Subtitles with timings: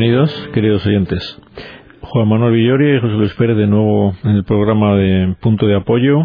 [0.00, 1.38] bienvenidos, queridos oyentes.
[2.00, 5.76] Juan Manuel Villori y José Luis Pérez de nuevo en el programa de Punto de
[5.76, 6.24] Apoyo,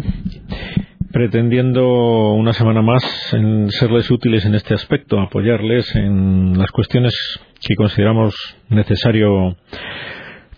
[1.12, 3.04] pretendiendo una semana más
[3.34, 7.12] en serles útiles en este aspecto, apoyarles en las cuestiones
[7.60, 8.34] que consideramos
[8.70, 9.58] necesario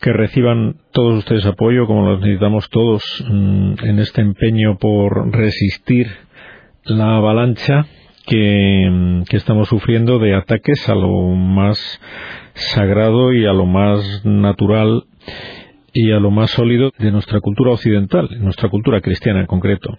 [0.01, 6.07] que reciban todos ustedes apoyo, como los necesitamos todos mm, en este empeño por resistir
[6.85, 7.85] la avalancha
[8.29, 12.01] que, que, estamos sufriendo de ataques a lo más
[12.59, 15.05] sagrado y a lo más natural
[15.93, 19.99] y a lo más sólido de nuestra cultura occidental, nuestra cultura cristiana en concreto.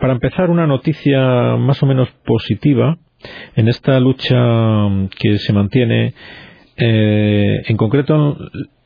[0.00, 2.98] Para empezar, una noticia más o menos positiva
[3.54, 4.36] en esta lucha
[5.18, 6.14] que se mantiene,
[6.76, 8.38] eh, en concreto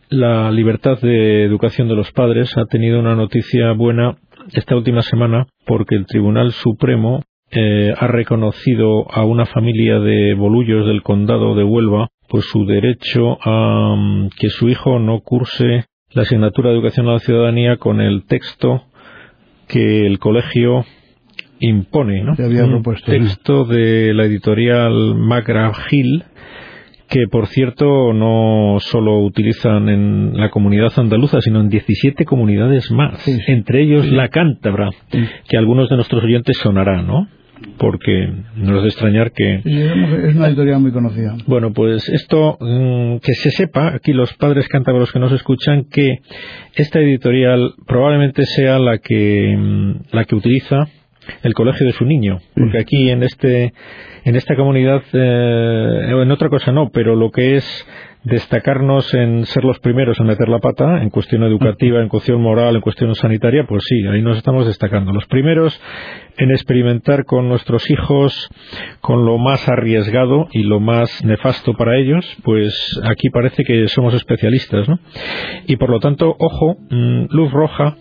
[0.08, 4.16] la libertad de educación de los padres ha tenido una noticia buena
[4.52, 10.86] esta última semana porque el Tribunal Supremo eh, ha reconocido a una familia de bolullos
[10.86, 16.22] del condado de Huelva pues su derecho a um, que su hijo no curse la
[16.22, 18.84] asignatura de educación a la ciudadanía con el texto
[19.68, 20.84] que el colegio
[21.58, 22.34] impone, ¿no?
[22.38, 26.24] Un texto de la editorial Magra Gil
[27.08, 33.26] que por cierto no solo utilizan en la comunidad andaluza, sino en 17 comunidades más,
[33.46, 34.90] entre ellos la cántabra,
[35.48, 37.28] que algunos de nuestros oyentes sonará, ¿no?
[37.78, 39.60] Porque no es de extrañar que...
[39.64, 41.36] es una editorial muy conocida.
[41.46, 46.20] Bueno, pues esto, mm, que se sepa, aquí los padres cántabros que nos escuchan, que
[46.74, 50.88] esta editorial probablemente sea la que, mm, la que utiliza
[51.42, 53.72] el colegio de su niño, porque aquí en este
[54.24, 57.86] en esta comunidad, eh, en otra cosa no, pero lo que es
[58.24, 62.74] destacarnos en ser los primeros en meter la pata, en cuestión educativa, en cuestión moral,
[62.74, 65.12] en cuestión sanitaria, pues sí, ahí nos estamos destacando.
[65.12, 65.80] Los primeros
[66.36, 68.48] en experimentar con nuestros hijos
[69.00, 74.14] con lo más arriesgado y lo más nefasto para ellos, pues aquí parece que somos
[74.14, 74.98] especialistas, ¿no?
[75.66, 77.96] Y por lo tanto, ojo, mm, luz roja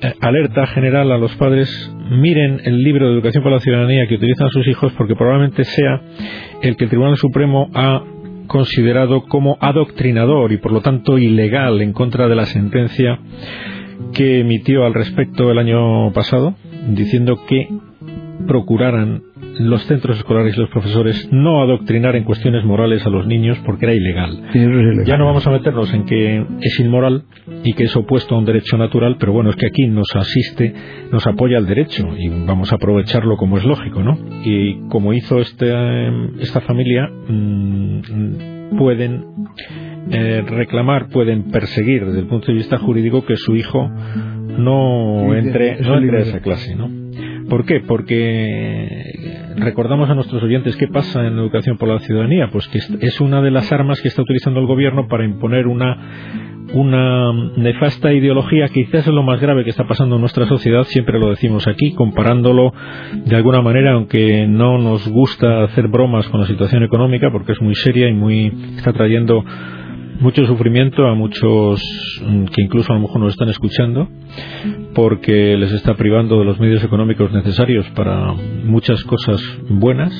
[0.00, 4.14] eh, alerta general a los padres, miren el libro de educación para la ciudadanía que
[4.14, 6.00] utilizan sus hijos porque probablemente sea
[6.62, 8.04] el que el Tribunal Supremo ha
[8.48, 13.20] considerado como adoctrinador y por lo tanto ilegal en contra de la sentencia
[14.12, 16.54] que emitió al respecto el año pasado,
[16.88, 17.68] diciendo que
[18.46, 19.22] procuraran
[19.58, 23.86] los centros escolares y los profesores no adoctrinar en cuestiones morales a los niños porque
[23.86, 24.42] era ilegal.
[25.04, 27.24] Ya no vamos a meternos en que es inmoral
[27.64, 30.74] y que es opuesto a un derecho natural, pero bueno, es que aquí nos asiste,
[31.10, 34.18] nos apoya el derecho y vamos a aprovecharlo como es lógico, ¿no?
[34.44, 35.72] Y como hizo este,
[36.40, 39.24] esta familia, mm, pueden
[40.10, 45.80] eh, reclamar, pueden perseguir desde el punto de vista jurídico que su hijo no entre,
[45.80, 46.88] no entre a esa clase, ¿no?
[47.48, 47.80] ¿Por qué?
[47.80, 53.20] Porque recordamos a nuestros oyentes qué pasa en educación por la ciudadanía, pues que es
[53.20, 58.68] una de las armas que está utilizando el gobierno para imponer una una nefasta ideología.
[58.68, 61.92] Quizás es lo más grave que está pasando en nuestra sociedad, siempre lo decimos aquí,
[61.92, 62.72] comparándolo
[63.24, 67.60] de alguna manera, aunque no nos gusta hacer bromas con la situación económica, porque es
[67.60, 69.44] muy seria y muy está trayendo
[70.20, 71.82] mucho sufrimiento a muchos
[72.24, 74.08] mm, que incluso a lo mejor nos están escuchando
[74.94, 78.32] porque les está privando de los medios económicos necesarios para
[78.64, 80.12] muchas cosas buenas.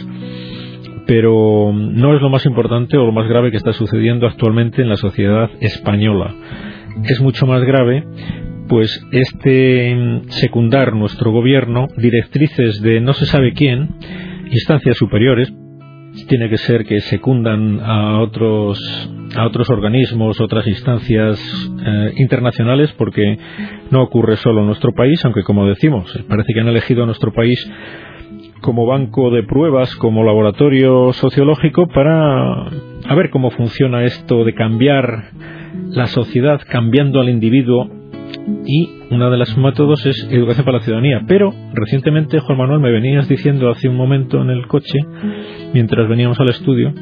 [1.06, 4.90] Pero no es lo más importante o lo más grave que está sucediendo actualmente en
[4.90, 6.34] la sociedad española.
[7.04, 8.04] Es mucho más grave
[8.68, 13.96] pues este mm, secundar nuestro gobierno directrices de no se sabe quién
[14.50, 15.52] instancias superiores
[16.28, 18.78] tiene que ser que secundan a otros
[19.36, 21.38] a otros organismos, otras instancias
[21.84, 23.38] eh, internacionales, porque
[23.90, 27.32] no ocurre solo en nuestro país, aunque como decimos, parece que han elegido a nuestro
[27.32, 27.70] país
[28.60, 35.30] como banco de pruebas, como laboratorio sociológico para a ver cómo funciona esto de cambiar
[35.90, 37.88] la sociedad cambiando al individuo
[38.66, 41.22] y una de las métodos es educación para la ciudadanía.
[41.26, 44.98] Pero recientemente, Juan Manuel, me venías diciendo hace un momento en el coche,
[45.72, 46.92] mientras veníamos al estudio,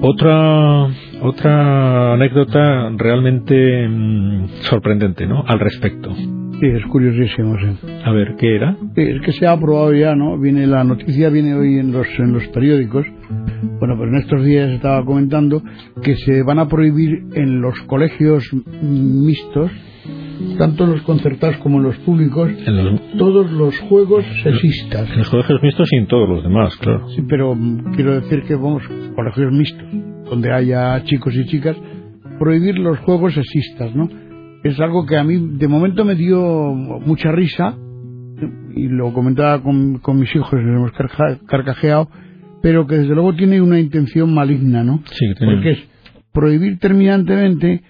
[0.00, 0.88] otra,
[1.22, 5.44] otra anécdota realmente mm, sorprendente, ¿no?
[5.46, 6.14] Al respecto.
[6.14, 7.86] Sí, es curiosísimo, sí.
[8.04, 8.76] A ver, ¿qué era?
[8.94, 10.38] Es que se ha aprobado ya, ¿no?
[10.38, 13.06] Viene la noticia viene hoy en los en los periódicos.
[13.80, 15.62] Bueno, pero en estos días estaba comentando
[16.02, 18.48] que se van a prohibir en los colegios
[18.82, 19.70] mixtos
[20.58, 22.50] tanto en los concertados como en los públicos,
[23.16, 25.10] todos los juegos sexistas.
[25.10, 27.08] En los colegios mixtos y en todos los demás, claro.
[27.10, 28.82] Sí, pero mm, quiero decir que, vamos,
[29.14, 29.86] colegios mixtos,
[30.32, 31.76] donde haya chicos y chicas,
[32.38, 34.08] prohibir los juegos sexistas, ¿no?
[34.64, 37.76] Es algo que a mí de momento me dio mucha risa
[38.74, 42.08] y lo comentaba con, con mis hijos, nos hemos carcajeado,
[42.62, 45.02] pero que desde luego tiene una intención maligna, ¿no?
[45.04, 45.78] Sí, Porque es
[46.32, 47.82] prohibir terminantemente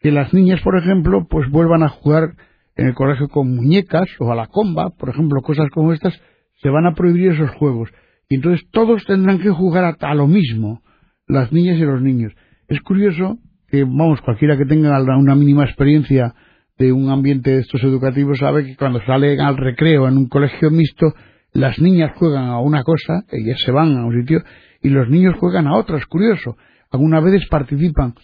[0.00, 2.36] que las niñas, por ejemplo, pues vuelvan a jugar
[2.74, 6.18] en el colegio con muñecas o a la comba, por ejemplo, cosas como estas,
[6.62, 7.90] se van a prohibir esos juegos.
[8.30, 10.80] Y entonces todos tendrán que jugar a, lo mismo,
[11.26, 12.32] las niñas y los niños.
[12.68, 13.38] Es curioso
[13.68, 16.34] que, vamos, cualquiera que tenga una mínima experiencia
[16.78, 20.70] de un ambiente de estos educativos sabe que cuando salen al recreo en un colegio
[20.70, 21.14] mixto,
[21.52, 24.42] las niñas juegan a una cosa, ellas se van a un sitio,
[24.82, 26.56] y los niños juegan a otra, es curioso.
[26.90, 28.14] Algunas veces participan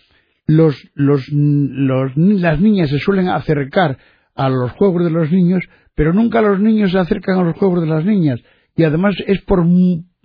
[0.48, 3.98] los, los, las niñas se suelen acercar
[4.34, 5.62] a los juegos de los niños,
[5.94, 8.40] pero nunca los niños se acercan a los juegos de las niñas.
[8.74, 9.64] Y además es por,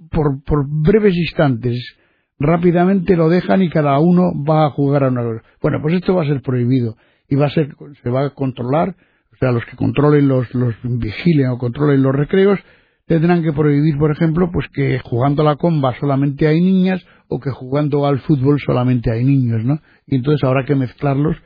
[0.10, 1.98] por, por breves instantes.
[2.40, 5.42] Rápidamente lo dejan y cada uno va a jugar a una.
[5.62, 6.96] Bueno, pues esto va a ser prohibido
[7.30, 8.96] y va a ser, se va a controlar,
[9.32, 12.60] o sea, los que controlen los, los vigilen o controlen los recreos,
[13.08, 17.40] tendrán que prohibir, por ejemplo, pues que jugando a la comba solamente hay niñas o
[17.40, 19.80] que jugando al fútbol solamente hay niños, ¿no?
[20.08, 21.38] Y entonces habrá que mezclarlos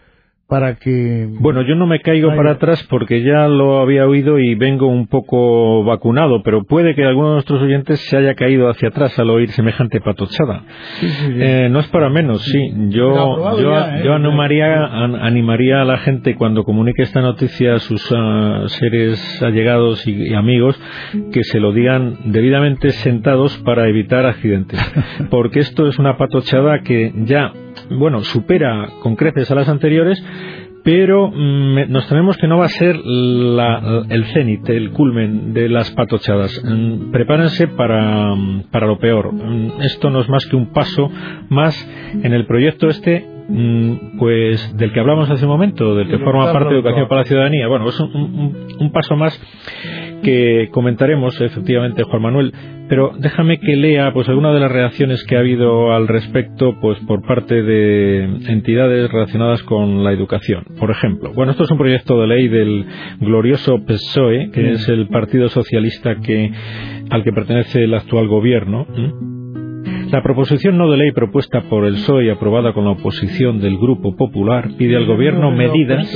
[0.47, 1.27] para que...
[1.39, 5.07] Bueno, yo no me caigo para atrás porque ya lo había oído y vengo un
[5.07, 9.29] poco vacunado, pero puede que alguno de nuestros oyentes se haya caído hacia atrás al
[9.29, 10.63] oír semejante patochada.
[11.01, 12.59] Eh, no es para menos, sí.
[12.89, 14.01] Yo, yo, ¿eh?
[14.05, 20.07] yo animaría, animaría a la gente cuando comunique esta noticia a sus ah, seres allegados
[20.07, 20.79] y, amigos
[21.33, 24.79] que se lo digan debidamente sentados para evitar accidentes.
[25.29, 27.51] Porque esto es una patochada que ya
[27.89, 30.23] bueno, supera con creces a las anteriores,
[30.87, 35.91] pero mm, nos tememos que no va a ser el cenit, el culmen de las
[35.91, 36.63] patochadas.
[36.63, 39.33] Mm, prepárense para, mm, para lo peor.
[39.81, 41.11] Esto no es más que un paso
[41.49, 41.75] más
[42.23, 43.27] en el proyecto este
[44.17, 47.27] pues del que hablamos hace un momento, del que forma parte de Educación para la
[47.27, 47.67] Ciudadanía.
[47.67, 49.37] Bueno, es un paso más
[50.23, 52.53] que comentaremos efectivamente Juan Manuel,
[52.89, 56.97] pero déjame que lea pues algunas de las reacciones que ha habido al respecto pues
[57.07, 60.63] por parte de entidades relacionadas con la educación.
[60.79, 62.85] Por ejemplo, bueno, esto es un proyecto de ley del
[63.19, 66.51] glorioso PSOE, que es el Partido Socialista que
[67.09, 68.87] al que pertenece el actual gobierno.
[70.11, 73.77] La proposición no de ley propuesta por el PSOE y aprobada con la oposición del
[73.77, 76.07] Grupo Popular pide al gobierno medidas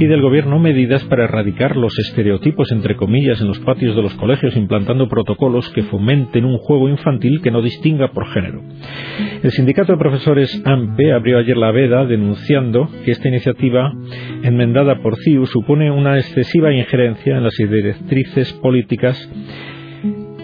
[0.00, 4.14] pide al gobierno medidas para erradicar los estereotipos entre comillas en los patios de los
[4.14, 8.62] colegios implantando protocolos que fomenten un juego infantil que no distinga por género.
[9.42, 13.92] El sindicato de profesores AMPE abrió ayer la veda denunciando que esta iniciativa
[14.42, 19.30] enmendada por CIU supone una excesiva injerencia en las directrices políticas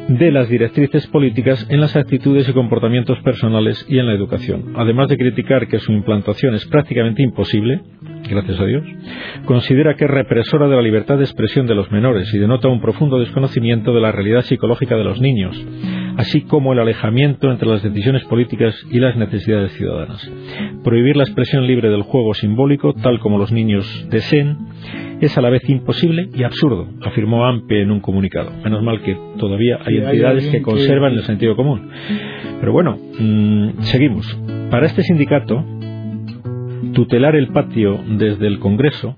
[0.09, 4.73] de las directrices políticas en las actitudes y comportamientos personales y en la educación.
[4.77, 7.81] Además de criticar que su implantación es prácticamente imposible,
[8.29, 8.85] gracias a Dios,
[9.45, 12.81] considera que es represora de la libertad de expresión de los menores y denota un
[12.81, 15.57] profundo desconocimiento de la realidad psicológica de los niños,
[16.17, 20.31] así como el alejamiento entre las decisiones políticas y las necesidades ciudadanas.
[20.83, 24.57] Prohibir la expresión libre del juego simbólico, tal como los niños deseen,
[25.21, 28.51] es a la vez imposible y absurdo, afirmó AMPE en un comunicado.
[28.63, 31.91] Menos mal que todavía hay entidades que conservan el sentido común.
[32.61, 34.27] Pero bueno, mm, seguimos.
[34.71, 35.65] Para este sindicato,
[36.93, 39.17] tutelar el patio desde el Congreso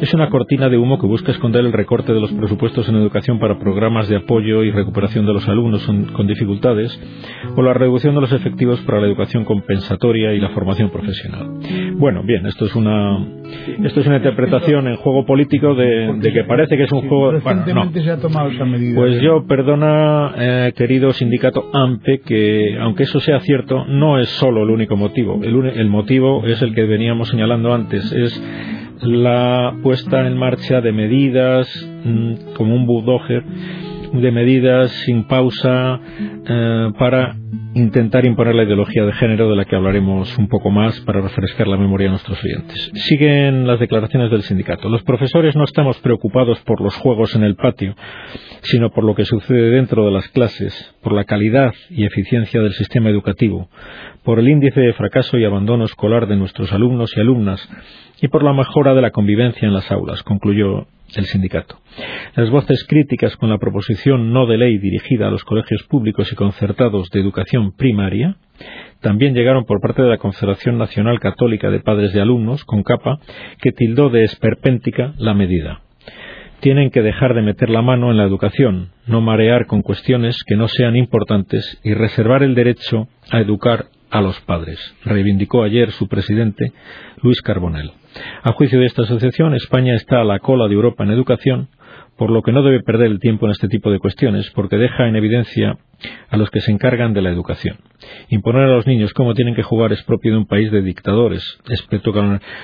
[0.00, 3.38] es una cortina de humo que busca esconder el recorte de los presupuestos en educación
[3.38, 6.98] para programas de apoyo y recuperación de los alumnos con dificultades
[7.54, 11.50] o la reducción de los efectivos para la educación compensatoria y la formación profesional.
[11.96, 13.18] Bueno, bien, esto es una
[13.84, 17.40] esto es una interpretación en juego político de, que parece que es un juego.
[17.40, 17.90] Bueno, no.
[18.94, 24.62] Pues yo perdona, eh, querido sindicato AMPE, que aunque eso sea cierto, no es solo
[24.62, 25.40] el único motivo.
[25.42, 28.42] El, el motivo es el que veníamos señalando antes, es
[29.02, 31.66] la puesta en marcha de medidas
[32.04, 33.42] mm, como un bulldozer
[34.12, 36.00] de medidas sin pausa
[36.48, 37.36] eh, para
[37.74, 41.68] intentar imponer la ideología de género de la que hablaremos un poco más para refrescar
[41.68, 42.90] la memoria de nuestros oyentes.
[42.94, 44.88] Siguen las declaraciones del sindicato.
[44.88, 47.94] Los profesores no estamos preocupados por los juegos en el patio,
[48.62, 52.72] sino por lo que sucede dentro de las clases, por la calidad y eficiencia del
[52.72, 53.68] sistema educativo,
[54.24, 57.68] por el índice de fracaso y abandono escolar de nuestros alumnos y alumnas
[58.20, 60.86] y por la mejora de la convivencia en las aulas, concluyó
[61.16, 61.78] el sindicato.
[62.34, 66.36] Las voces críticas con la proposición no de ley dirigida a los colegios públicos y
[66.36, 68.36] concertados de educación primaria
[69.00, 73.18] también llegaron por parte de la Confederación Nacional Católica de Padres de Alumnos, con capa,
[73.60, 75.80] que tildó de esperpéntica la medida.
[76.60, 80.56] Tienen que dejar de meter la mano en la educación, no marear con cuestiones que
[80.56, 86.08] no sean importantes y reservar el derecho a educar a los padres, reivindicó ayer su
[86.08, 86.72] presidente,
[87.22, 87.92] Luis Carbonell.
[88.42, 91.68] A juicio de esta asociación, España está a la cola de Europa en educación
[92.20, 95.08] por lo que no debe perder el tiempo en este tipo de cuestiones, porque deja
[95.08, 95.78] en evidencia
[96.28, 97.76] a los que se encargan de la educación.
[98.28, 101.58] Imponer a los niños cómo tienen que jugar es propio de un país de dictadores.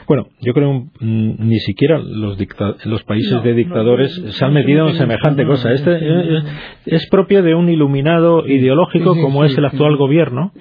[0.07, 2.39] Bueno, yo creo mm, ni siquiera los,
[2.85, 5.73] los países de dictadores se han metido en semejante cosa.
[5.73, 5.99] Este
[6.87, 10.53] es propio de un iluminado ideológico como es el actual gobierno,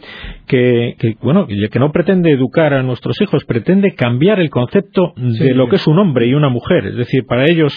[0.48, 5.70] que, bueno, que no pretende educar a nuestros hijos, pretende cambiar el concepto de lo
[5.70, 6.86] que es un hombre y una mujer.
[6.88, 7.74] Es decir, para ellos,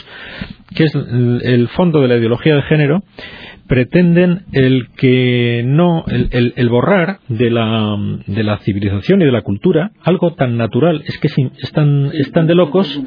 [0.74, 3.02] que es el fondo de la ideología de género,
[3.68, 7.96] pretenden el que no el, el, borrar de la,
[8.26, 11.02] de la civilización y de la cultura algo tan natural.
[11.06, 13.00] Es que están están de locos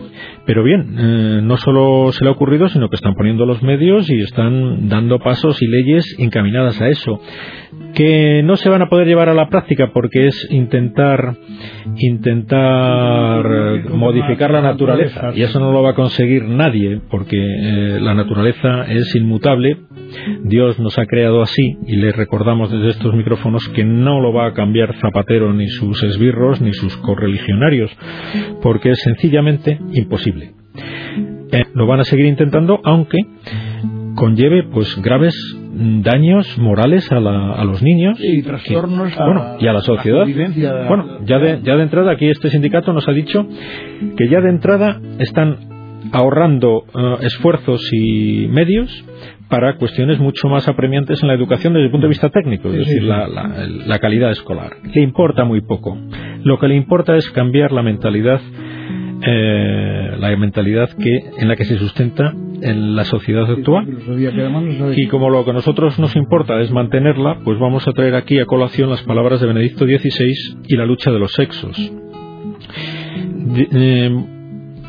[0.46, 4.10] pero bien eh, no solo se le ha ocurrido sino que están poniendo los medios
[4.10, 7.20] y están dando pasos y leyes encaminadas a eso.
[7.96, 11.36] Que no se van a poder llevar a la práctica porque es intentar
[11.98, 13.44] intentar
[13.90, 15.32] modificar la naturaleza.
[15.36, 19.78] Y eso no lo va a conseguir nadie porque eh, la naturaleza es inmutable
[20.44, 24.48] Dios nos ha creado así y le recordamos desde estos micrófonos que no lo va
[24.48, 27.92] a cambiar Zapatero ni sus esbirros ni sus correligionarios,
[28.62, 30.54] porque es sencillamente imposible.
[31.52, 33.18] Eh, lo van a seguir intentando, aunque
[34.16, 35.36] conlleve pues graves
[35.74, 37.20] daños morales a,
[37.64, 39.14] los niños y trastornos
[39.60, 40.26] y a la sociedad.
[40.88, 43.48] bueno, ya de, ya de entrada aquí este sindicato nos ha dicho
[44.18, 45.58] que ya de entrada están
[46.12, 49.06] ahorrando eh, esfuerzos y medios
[49.52, 52.88] para cuestiones mucho más apremiantes en la educación desde el punto de vista técnico, es
[52.88, 54.78] decir, la, calidad escolar.
[54.96, 55.98] Le importa muy poco.
[56.44, 58.40] Lo que le importa es cambiar la mentalidad,
[59.28, 63.88] eh, la mentalidad que en la que se sustenta en la sociedad actual.
[64.96, 68.40] Y como lo que a nosotros nos importa es mantenerla, pues vamos a traer aquí
[68.40, 71.78] a colación las palabras de Benedicto XVI y la lucha de los sexos.
[73.74, 74.12] Eh,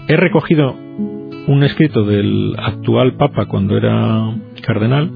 [0.06, 0.76] he recogido
[1.48, 5.10] un escrito del actual Papa cuando era cardenal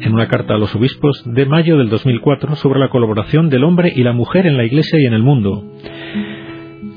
[0.00, 3.92] en una carta a los obispos de mayo del 2004 sobre la colaboración del hombre
[3.94, 5.64] y la mujer en la Iglesia y en el mundo,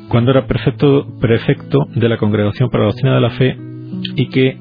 [0.10, 3.58] cuando era prefecto, prefecto de la Congregación para la Doctrina de la Fe
[4.16, 4.58] y que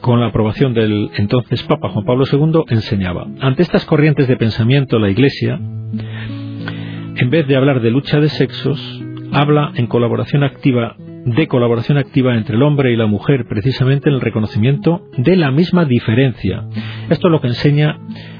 [0.00, 3.26] con la aprobación del entonces Papa Juan Pablo II enseñaba.
[3.40, 5.58] Ante estas corrientes de pensamiento la Iglesia,
[7.16, 12.36] en vez de hablar de lucha de sexos, habla en colaboración activa de colaboración activa
[12.36, 16.64] entre el hombre y la mujer, precisamente en el reconocimiento de la misma diferencia.
[17.10, 17.98] Esto es lo que enseña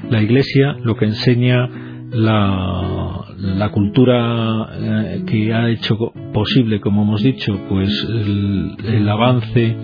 [0.09, 1.69] la Iglesia, lo que enseña
[2.11, 5.97] la, cultura eh, que ha hecho
[6.33, 9.75] posible, como hemos dicho, pues el, avance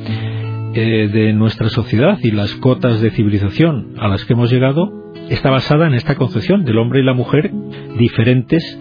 [0.73, 5.49] eh, de nuestra sociedad y las cotas de civilización a las que hemos llegado está
[5.49, 7.51] basada en esta concepción del hombre y la mujer
[7.97, 8.79] diferentes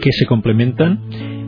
[0.00, 1.00] que se complementan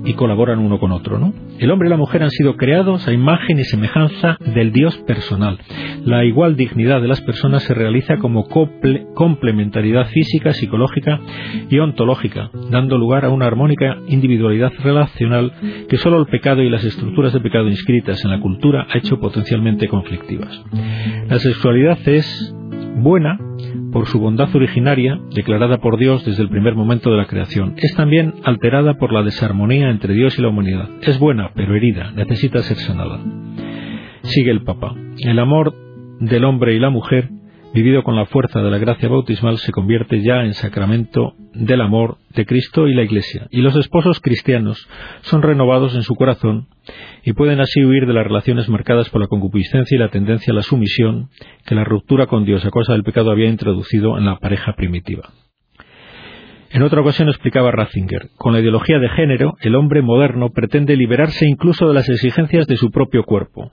[0.09, 1.19] y colaboran uno con otro.
[1.19, 1.35] ¿no?
[1.59, 5.59] El hombre y la mujer han sido creados a imagen y semejanza del Dios personal.
[6.05, 8.49] La igual dignidad de las personas se realiza como
[9.15, 11.21] complementariedad física, psicológica
[11.69, 15.53] y ontológica, dando lugar a una armónica individualidad relacional
[15.89, 19.21] que solo el pecado y las estructuras de pecado inscritas en la cultura ha hecho
[19.21, 20.65] potencialmente conflictivas.
[21.29, 22.55] La sexualidad es
[22.97, 23.39] buena
[23.93, 27.75] por su bondad originaria, declarada por Dios desde el primer momento de la creación.
[27.77, 30.89] Es también alterada por la desarmonía entre Dios y la humanidad.
[31.03, 33.21] Es buena, pero herida, necesita ser sanada.
[34.23, 34.95] Sigue el Papa.
[35.19, 35.75] El amor
[36.21, 37.31] del hombre y la mujer
[37.73, 42.19] vivido con la fuerza de la gracia bautismal, se convierte ya en sacramento del amor
[42.35, 44.89] de Cristo y la Iglesia, y los esposos cristianos
[45.23, 46.69] son renovados en su corazón
[47.25, 50.57] y pueden así huir de las relaciones marcadas por la concupiscencia y la tendencia a
[50.57, 51.29] la sumisión
[51.67, 55.31] que la ruptura con Dios a causa del pecado había introducido en la pareja primitiva.
[56.71, 61.47] En otra ocasión explicaba Ratzinger, con la ideología de género, el hombre moderno pretende liberarse
[61.47, 63.73] incluso de las exigencias de su propio cuerpo,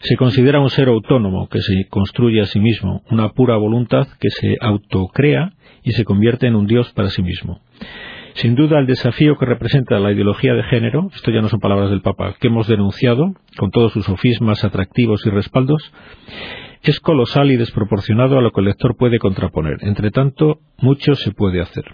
[0.00, 4.30] se considera un ser autónomo que se construye a sí mismo, una pura voluntad que
[4.30, 5.52] se autocrea
[5.82, 7.60] y se convierte en un Dios para sí mismo.
[8.34, 11.90] Sin duda, el desafío que representa la ideología de género, esto ya no son palabras
[11.90, 15.92] del Papa, que hemos denunciado, con todos sus sofismas atractivos y respaldos,
[16.82, 19.78] es colosal y desproporcionado a lo que el lector puede contraponer.
[19.80, 21.84] Entre tanto, mucho se puede hacer.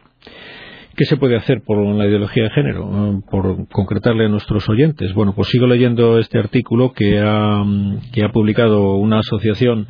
[0.97, 2.89] ¿Qué se puede hacer por la ideología de género?
[2.89, 5.13] Eh, por concretarle a nuestros oyentes.
[5.15, 7.65] Bueno, pues sigo leyendo este artículo que ha,
[8.13, 9.87] que ha publicado una asociación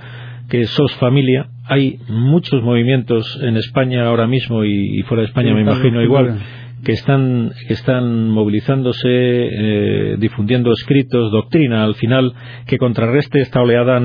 [0.48, 1.48] que es SOS Familia.
[1.66, 6.38] Hay muchos movimientos en España ahora mismo y, fuera de España, me imagino igual,
[6.84, 12.34] que están, que están movilizándose, eh, difundiendo escritos, doctrina, al final,
[12.66, 14.00] que contrarreste esta oleada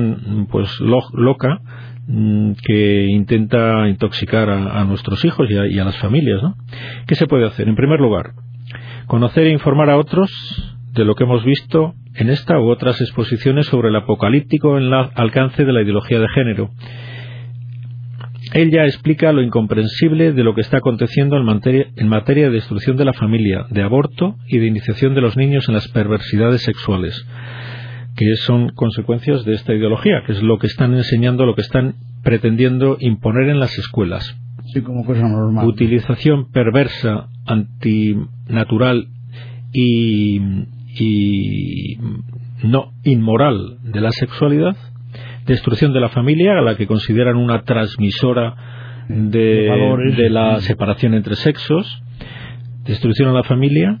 [0.50, 6.42] pues loca Mm, que intenta intoxicar a, nuestros hijos y a, las familias.
[6.42, 6.56] ¿no?
[7.06, 7.68] ¿Qué se puede hacer?
[7.68, 8.32] En primer lugar,
[9.06, 10.30] conocer e informar a otros
[10.92, 14.94] de lo que hemos visto en esta u otras exposiciones sobre el apocalíptico en el
[15.14, 16.70] alcance de la ideología de género.
[18.52, 23.04] Él ya explica lo incomprensible de lo que está aconteciendo en materia de destrucción de
[23.04, 27.24] la familia, de aborto y de iniciación de los niños en las perversidades sexuales,
[28.20, 31.94] que son consecuencias de esta ideología, que es lo que están enseñando, lo que están
[32.22, 34.38] pretendiendo imponer en las escuelas.
[34.74, 35.66] Sí, como cosa normal.
[35.66, 39.08] Utilización perversa, antinatural
[39.72, 40.38] y,
[40.98, 41.96] y
[42.62, 44.76] no inmoral de la sexualidad,
[45.46, 48.54] destrucción de la familia, a la que consideran una transmisora
[49.08, 52.02] de, de la separación entre sexos,
[52.84, 53.98] destrucción a la familia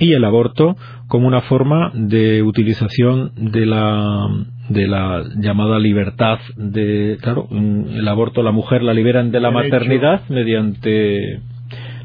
[0.00, 0.76] y el aborto
[1.06, 4.28] como una forma de utilización de la
[4.68, 10.22] de la llamada libertad de claro el aborto la mujer la liberan de la maternidad
[10.28, 11.40] mediante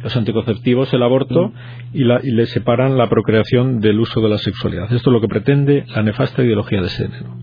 [0.06, 1.52] los anticonceptivos, el aborto
[1.92, 4.84] y, le separan la procreación del uso de la sexualidad.
[4.94, 7.36] Esto es lo que pretende la nefasta ideología de género.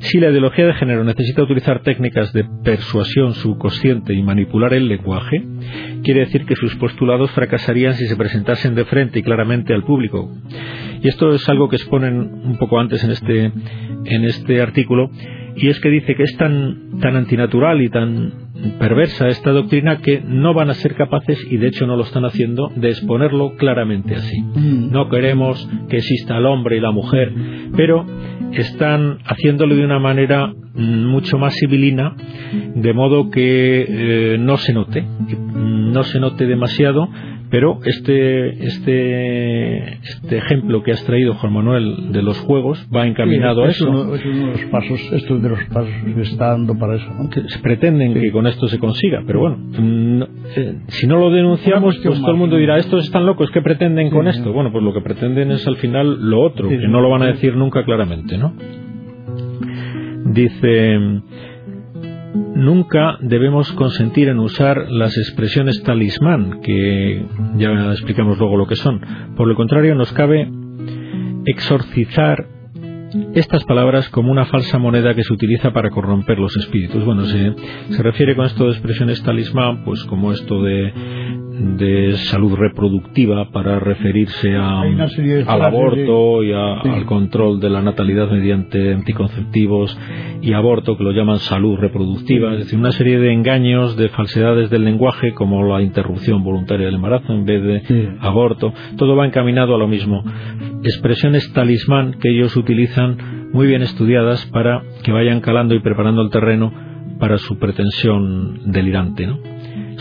[0.00, 5.44] Si la ideología de género necesita utilizar técnicas de persuasión subconsciente y manipular el lenguaje,
[6.02, 10.32] quiere decir que sus postulados fracasarían si se presentasen de frente y claramente al público.
[11.02, 13.52] Y esto es algo que exponen un poco antes en este,
[14.04, 15.12] en este artículo,
[15.56, 20.20] y es que dice que es tan, tan antinatural y tan perversa esta doctrina que
[20.20, 24.14] no van a ser capaces, y de hecho no lo están haciendo, de exponerlo claramente
[24.16, 24.40] así.
[24.40, 24.90] Mm.
[24.90, 27.32] No queremos que exista el hombre y la mujer,
[27.76, 28.04] pero
[28.52, 32.14] están haciéndolo de una manera mm, mucho más civilina,
[32.74, 37.08] de modo que eh, no se note, no se note demasiado,
[37.50, 43.64] pero este, este, este ejemplo que has traído, Juan Manuel, de los juegos, va encaminado
[43.64, 44.14] a eso.
[44.14, 47.10] es uno de los pasos, esto de los pasos que está dando para eso.
[47.48, 52.20] se pretenden que con esto se consiga, pero bueno, eh, si no lo denunciamos, pues
[52.20, 54.52] todo el mundo dirá, estos están locos, ¿qué pretenden con esto?
[54.52, 57.26] Bueno, pues lo que pretenden es al final lo otro, que no lo van a
[57.26, 58.54] decir nunca claramente, ¿no?
[60.32, 60.98] Dice
[62.34, 67.24] Nunca debemos consentir en usar las expresiones talismán, que
[67.56, 69.00] ya explicamos luego lo que son.
[69.36, 70.48] Por lo contrario, nos cabe
[71.46, 72.46] exorcizar
[73.34, 77.04] estas palabras como una falsa moneda que se utiliza para corromper los espíritus.
[77.04, 77.54] Bueno, se,
[77.88, 80.92] se refiere con esto de expresiones talismán, pues como esto de
[81.60, 88.94] de salud reproductiva para referirse a, al aborto y al control de la natalidad mediante
[88.94, 89.96] anticonceptivos
[90.40, 94.70] y aborto, que lo llaman salud reproductiva, es decir, una serie de engaños, de falsedades
[94.70, 99.74] del lenguaje, como la interrupción voluntaria del embarazo en vez de aborto, todo va encaminado
[99.74, 100.24] a lo mismo.
[100.82, 106.30] Expresiones talismán que ellos utilizan muy bien estudiadas para que vayan calando y preparando el
[106.30, 106.72] terreno
[107.18, 109.38] para su pretensión delirante, ¿no?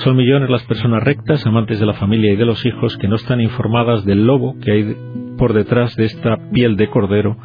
[0.04, 3.16] Son millones las personas rectas, amantes de la familia y de los hijos, que no
[3.16, 4.96] están informadas del lobo que hay
[5.38, 7.38] por detrás de esta piel de cordero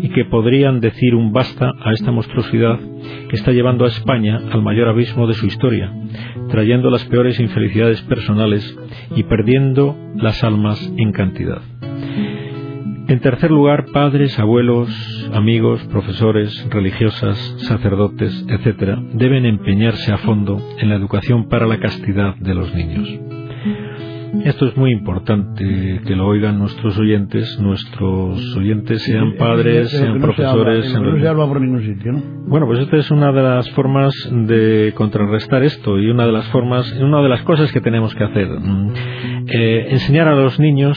[0.00, 2.80] y que podrían decir un basta a esta monstruosidad
[3.28, 5.92] que está llevando a España al mayor abismo de su historia,
[6.50, 8.76] trayendo las peores infelicidades personales
[9.14, 11.62] y perdiendo las almas en cantidad.
[13.10, 14.88] En tercer lugar, padres, abuelos,
[15.34, 22.36] amigos, profesores, religiosas, sacerdotes, etc., deben empeñarse a fondo en la educación para la castidad
[22.36, 23.08] de los niños.
[24.44, 30.94] Esto es muy importante que lo oigan nuestros oyentes, nuestros oyentes sean padres, sean profesores.
[32.46, 36.46] Bueno, pues esta es una de las formas de contrarrestar esto y una de las
[36.50, 38.48] formas, una de las cosas que tenemos que hacer.
[38.50, 38.92] Mm,
[39.48, 40.96] eh, enseñar a los niños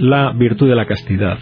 [0.00, 1.38] la virtud de la castidad.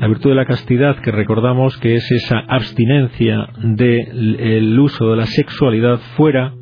[0.00, 5.26] La virtud de la castidad que recordamos que es esa abstinencia del uso de la
[5.26, 6.52] sexualidad fuera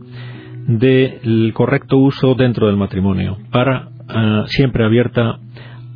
[0.66, 5.40] del correcto uso dentro del matrimonio, para ah, siempre abierta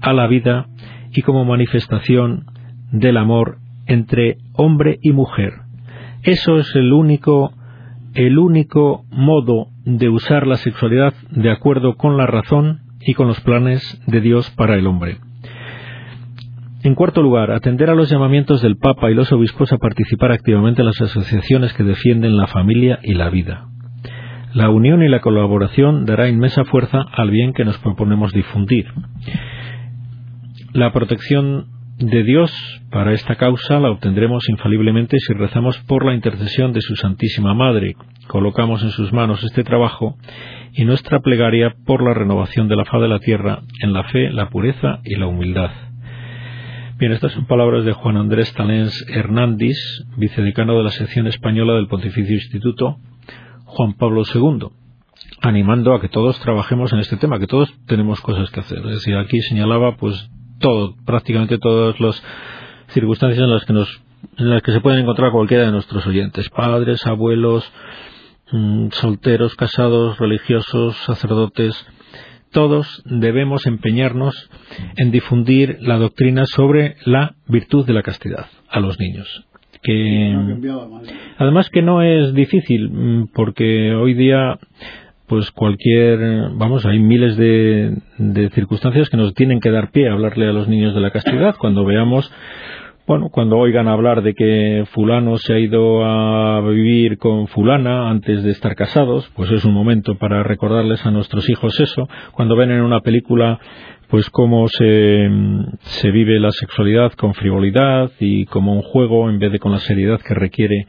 [0.00, 0.66] a la vida
[1.12, 2.46] y como manifestación
[2.90, 5.52] del amor entre hombre y mujer.
[6.22, 7.52] Eso es el único
[8.14, 13.40] el único modo de usar la sexualidad de acuerdo con la razón y con los
[13.40, 15.18] planes de Dios para el hombre.
[16.84, 20.82] En cuarto lugar, atender a los llamamientos del Papa y los obispos a participar activamente
[20.82, 23.68] en las asociaciones que defienden la familia y la vida.
[24.52, 28.84] La unión y la colaboración dará inmensa fuerza al bien que nos proponemos difundir.
[30.74, 32.52] La protección de Dios
[32.90, 37.96] para esta causa la obtendremos infaliblemente si rezamos por la intercesión de su Santísima Madre,
[38.28, 40.18] colocamos en sus manos este trabajo
[40.74, 44.30] y nuestra plegaria por la renovación de la faz de la tierra en la fe,
[44.30, 45.70] la pureza y la humildad.
[47.04, 49.76] Bien, estas son palabras de Juan Andrés Talens Hernández,
[50.16, 52.96] vicedecano de la sección española del Pontificio Instituto
[53.66, 54.68] Juan Pablo II,
[55.42, 58.78] animando a que todos trabajemos en este tema, que todos tenemos cosas que hacer.
[58.78, 62.24] Es decir, aquí señalaba pues todo, prácticamente todas las
[62.88, 64.02] circunstancias en las que nos
[64.38, 67.70] en las que se pueden encontrar cualquiera de nuestros oyentes, padres, abuelos,
[68.50, 71.86] mm, solteros, casados, religiosos, sacerdotes,
[72.54, 74.48] todos debemos empeñarnos
[74.96, 79.44] en difundir la doctrina sobre la virtud de la castidad a los niños.
[79.82, 80.34] Que,
[81.36, 84.58] además que no es difícil, mm, porque hoy día
[85.26, 90.12] pues cualquier, vamos, hay miles de, de circunstancias que nos tienen que dar pie a
[90.12, 91.56] hablarle a los niños de la castidad.
[91.58, 92.30] Cuando veamos
[93.06, 98.42] bueno, cuando oigan hablar de que fulano se ha ido a vivir con fulana antes
[98.42, 102.08] de estar casados, pues es un momento para recordarles a nuestros hijos eso.
[102.32, 103.60] Cuando ven en una película
[104.08, 105.28] pues cómo se,
[105.80, 109.78] se vive la sexualidad con frivolidad y como un juego en vez de con la
[109.78, 110.86] seriedad que requiere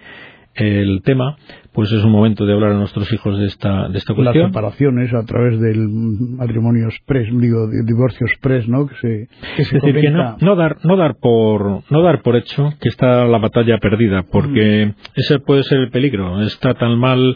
[0.56, 1.38] el tema,
[1.74, 4.44] pues es un momento de hablar a nuestros hijos de esta, de esta cuestión.
[4.44, 8.88] Las separaciones a través del matrimonio express, digo, divorcio express, ¿no?
[8.88, 12.74] Que se, es decir, que no, no, dar, no dar por, no dar por hecho
[12.82, 14.94] que está la batalla perdida, porque mm.
[15.16, 16.42] ese puede ser el peligro.
[16.42, 17.36] Está tan mal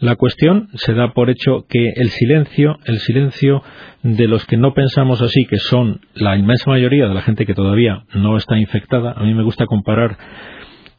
[0.00, 3.62] la cuestión, se da por hecho que el silencio, el silencio
[4.02, 7.54] de los que no pensamos así, que son la inmensa mayoría de la gente que
[7.54, 10.18] todavía no está infectada, a mí me gusta comparar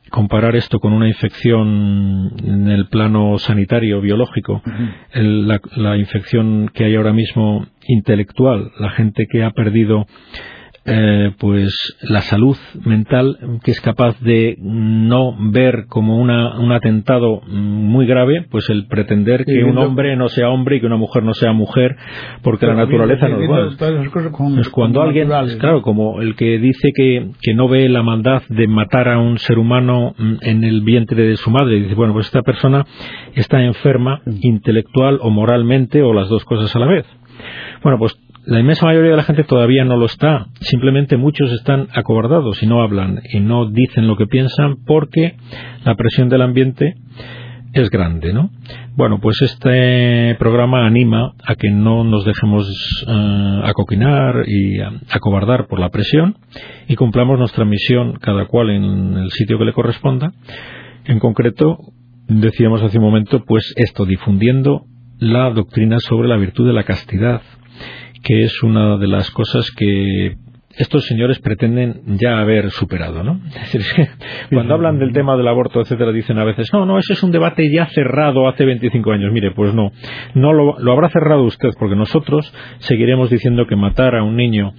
[0.10, 4.62] comparar esto con una infección en el plano sanitario, biológico,
[5.14, 10.06] la, la, infección que hay ahora mismo intelectual, la gente que ha perdido
[10.90, 17.42] eh, pues la salud mental que es capaz de no ver como una, un atentado
[17.42, 21.24] muy grave pues el pretender que un hombre no sea hombre y que una mujer
[21.24, 21.98] no sea mujer
[22.42, 23.78] porque la naturaleza no es
[24.60, 28.68] es cuando alguien claro como el que dice que, que no ve la maldad de
[28.68, 32.14] matar a un ser humano mm, en el vientre de su madre y dice bueno
[32.14, 32.86] pues esta persona
[33.36, 37.06] está enferma intelectual o moralmente o las dos cosas a la vez
[37.84, 38.18] bueno pues
[38.48, 40.48] la inmensa mayoría de la gente todavía no lo está.
[40.62, 45.36] Simplemente muchos están acobardados y no hablan y no dicen lo que piensan porque
[45.84, 46.96] la presión del ambiente
[47.74, 48.50] es grande, ¿no?
[48.96, 52.70] Bueno, pues este programa anima a que no nos dejemos
[53.06, 56.38] uh, acoquinar y uh, acobardar por la presión
[56.88, 60.32] y cumplamos nuestra misión cada cual en el sitio que le corresponda.
[61.04, 61.80] En concreto,
[62.30, 64.86] decíamos hace un momento, pues esto, difundiendo
[65.20, 67.42] la doctrina sobre la virtud de la castidad,
[68.24, 70.36] que es una de las cosas que
[70.78, 73.42] estos señores pretenden ya haber superado, ¿no?
[73.64, 74.08] Es decir,
[74.52, 77.32] cuando hablan del tema del aborto, etcétera, dicen a veces, no, no, ese es un
[77.32, 79.32] debate ya cerrado hace 25 años.
[79.32, 79.92] Mire, pues no,
[80.36, 84.74] no lo, lo habrá cerrado usted, porque nosotros seguiremos diciendo que matar a un niño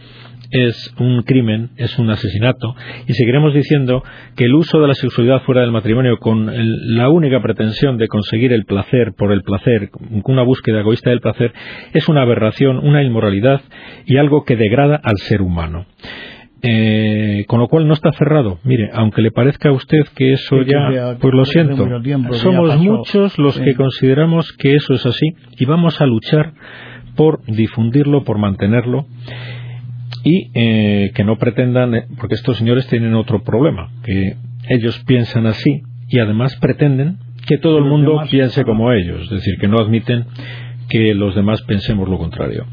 [0.51, 2.75] es un crimen, es un asesinato,
[3.07, 4.03] y seguiremos diciendo
[4.37, 6.51] que el uso de la sexualidad fuera del matrimonio con
[6.97, 11.21] la única pretensión de conseguir el placer por el placer, con una búsqueda egoísta del
[11.21, 11.53] placer,
[11.93, 13.61] es una aberración, una inmoralidad
[14.07, 15.87] y algo que degrada al ser humano.
[16.61, 18.59] Eh, con lo cual no está cerrado.
[18.65, 21.87] Mire, aunque le parezca a usted que eso ya, pues lo siento,
[22.33, 26.55] somos muchos los que consideramos que eso es así y vamos a luchar
[27.15, 29.07] por difundirlo, por mantenerlo
[30.25, 34.37] y eh, que no pretendan, eh, porque estos señores tienen otro problema, que
[34.69, 39.55] ellos piensan así y además pretenden que todo el mundo piense como ellos, es decir,
[39.59, 40.27] que no admiten
[40.89, 42.67] que los demás pensemos lo contrario.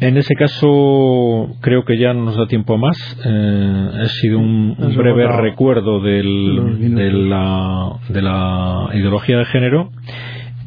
[0.00, 2.96] En ese caso, creo que ya no nos da tiempo a más.
[3.24, 9.90] Eh, ha sido un, breve recuerdo del, de, la, de, la, ideología de género,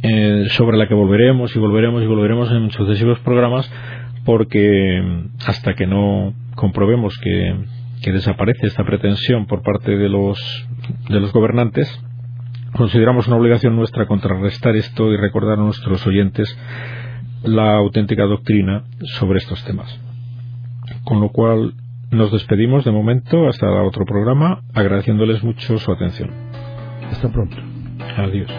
[0.03, 3.71] eh, sobre la que volveremos y volveremos y volveremos en sucesivos programas,
[4.25, 10.39] porque hasta que no comprobemos que, desaparece esta pretensión por parte de los,
[11.07, 11.87] de los gobernantes,
[12.75, 16.57] consideramos una obligación nuestra contrarrestar esto y recordar a nuestros oyentes
[17.43, 18.83] la auténtica doctrina
[19.19, 19.99] sobre estos temas.
[21.03, 21.73] Con lo cual
[22.11, 26.29] nos despedimos de momento hasta otro programa, agradeciéndoles mucho su atención.
[27.09, 27.57] Hasta pronto.
[28.17, 28.51] Adiós.